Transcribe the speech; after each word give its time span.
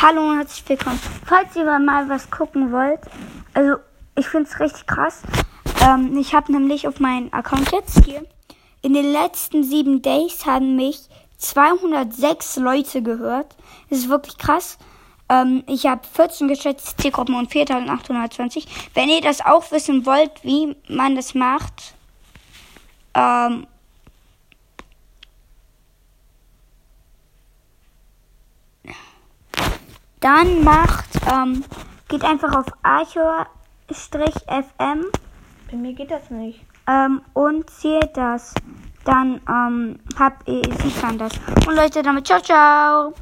Hallo 0.00 0.30
und 0.30 0.36
herzlich 0.36 0.68
willkommen. 0.68 1.00
Falls 1.26 1.56
ihr 1.56 1.64
mal 1.80 2.08
was 2.08 2.30
gucken 2.30 2.70
wollt, 2.70 3.00
also 3.52 3.78
ich 4.14 4.28
finde 4.28 4.48
es 4.48 4.60
richtig 4.60 4.86
krass. 4.86 5.22
Ähm, 5.84 6.16
ich 6.16 6.36
habe 6.36 6.52
nämlich 6.52 6.86
auf 6.86 7.00
meinen 7.00 7.32
Account 7.32 7.72
jetzt 7.72 8.04
hier, 8.04 8.24
in 8.80 8.94
den 8.94 9.10
letzten 9.10 9.64
sieben 9.64 10.00
Days 10.00 10.46
haben 10.46 10.76
mich 10.76 11.08
206 11.38 12.58
Leute 12.58 13.02
gehört. 13.02 13.56
Das 13.90 13.98
ist 13.98 14.08
wirklich 14.08 14.38
krass. 14.38 14.78
Ähm, 15.28 15.64
ich 15.66 15.86
habe 15.86 16.02
14 16.14 16.46
geschätzte 16.46 16.96
Zielgruppen 17.02 17.34
und 17.34 17.50
4820. 17.50 18.68
Wenn 18.94 19.08
ihr 19.08 19.20
das 19.20 19.44
auch 19.44 19.72
wissen 19.72 20.06
wollt, 20.06 20.44
wie 20.44 20.76
man 20.88 21.16
das 21.16 21.34
macht, 21.34 21.94
ähm, 23.14 23.66
dann 30.20 30.64
macht, 30.64 31.08
ähm, 31.32 31.64
geht 32.08 32.24
einfach 32.24 32.54
auf 32.56 32.66
archor-fm 32.82 33.46
Bei 35.70 35.76
mir 35.76 35.92
geht 35.94 36.10
das 36.10 36.30
nicht. 36.30 36.64
ähm, 36.86 37.20
und 37.34 37.68
zählt 37.70 38.16
das. 38.16 38.54
Dann 39.04 39.40
ähm, 39.48 40.00
hab, 40.18 40.46
äh, 40.48 40.62
sieht 40.82 41.02
man 41.02 41.18
das. 41.18 41.32
Und 41.66 41.74
Leute, 41.74 42.02
damit 42.02 42.26
ciao, 42.26 42.40
ciao. 42.40 43.14